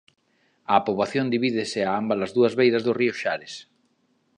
[0.73, 3.53] A poboación divídese a ámbalas dúas beiras do río Xares.